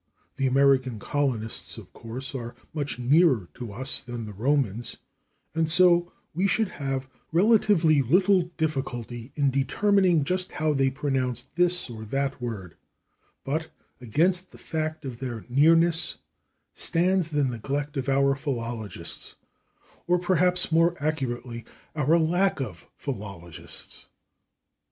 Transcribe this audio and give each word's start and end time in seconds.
The 0.37 0.47
American 0.47 0.97
colonists, 0.97 1.77
of 1.77 1.93
course, 1.93 2.33
are 2.33 2.55
much 2.73 2.97
nearer 2.97 3.49
to 3.53 3.71
us 3.71 3.99
than 3.99 4.25
the 4.25 4.33
Romans, 4.33 4.97
and 5.53 5.69
so 5.69 6.11
we 6.33 6.47
should 6.47 6.69
have 6.69 7.07
relatively 7.31 8.01
little 8.01 8.49
difficulty 8.57 9.31
in 9.35 9.51
determining 9.51 10.23
just 10.23 10.53
how 10.53 10.73
they 10.73 10.89
pronounced 10.89 11.55
this 11.55 11.87
or 11.87 12.03
that 12.05 12.41
word, 12.41 12.75
but 13.43 13.67
against 14.01 14.49
the 14.49 14.57
fact 14.57 15.05
of 15.05 15.19
their 15.19 15.45
nearness 15.49 16.17
stands 16.73 17.29
the 17.29 17.43
neglect 17.43 17.95
of 17.95 18.09
our 18.09 18.33
philologists, 18.33 19.35
or, 20.07 20.17
perhaps 20.17 20.71
more 20.71 20.95
accurately, 20.99 21.63
our 21.95 22.17
lack 22.17 22.59
of 22.59 22.87
philologists. 22.95 24.07